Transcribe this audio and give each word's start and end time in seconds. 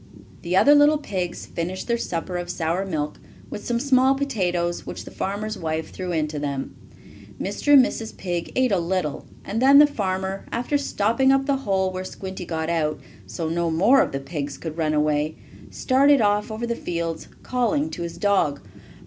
The 0.41 0.55
other 0.57 0.73
little 0.73 0.97
pigs 0.97 1.45
finished 1.45 1.87
their 1.87 1.95
supper 1.99 2.35
of 2.37 2.49
sour 2.49 2.87
milk, 2.87 3.19
with 3.51 3.63
some 3.67 3.79
small 3.79 4.15
potatoes 4.15 4.83
which 4.83 5.05
the 5.05 5.11
farmer's 5.11 5.59
wife 5.59 5.91
threw 5.91 6.11
in 6.11 6.27
to 6.29 6.39
them. 6.39 6.75
Mr. 7.39 7.73
and 7.73 7.85
Mrs. 7.85 8.17
Pig 8.17 8.51
ate 8.55 8.71
a 8.71 8.79
little, 8.79 9.27
and 9.45 9.61
then 9.61 9.77
the 9.77 9.85
farmer, 9.85 10.47
after 10.51 10.75
stopping 10.75 11.31
up 11.31 11.45
the 11.45 11.57
hole 11.57 11.91
where 11.91 12.03
Squinty 12.03 12.45
got 12.45 12.67
out, 12.71 12.99
so 13.27 13.47
no 13.47 13.69
more 13.69 14.01
of 14.01 14.11
the 14.11 14.19
pigs 14.19 14.57
could 14.57 14.75
run 14.75 14.95
away, 14.95 15.35
started 15.69 16.19
off 16.19 16.49
over 16.49 16.65
the 16.65 16.75
fields, 16.75 17.27
calling 17.43 17.91
to 17.91 18.01
his 18.01 18.17
dog. 18.17 18.61